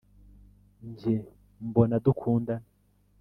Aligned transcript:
Njye 0.87 1.15
mbona 1.67 1.95
dukundana 2.05 2.65